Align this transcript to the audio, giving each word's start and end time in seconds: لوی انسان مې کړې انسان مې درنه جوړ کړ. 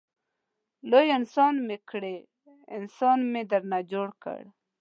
لوی 0.89 1.07
انسان 1.19 1.53
مې 1.67 1.77
کړې 1.89 2.15
انسان 2.77 3.19
مې 3.31 3.41
درنه 3.51 3.79
جوړ 3.91 4.07
کړ. 4.23 4.41